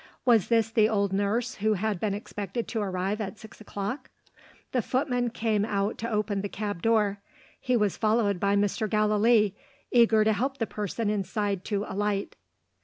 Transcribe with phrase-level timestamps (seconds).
[0.25, 4.09] Was this the old nurse who had been expected to arrive at six o'clock?
[4.71, 7.19] The footman came out to open the cab door.
[7.59, 8.89] He was followed by Mr.
[8.89, 9.55] Gallilee,
[9.91, 12.35] eager to help the person inside to alight.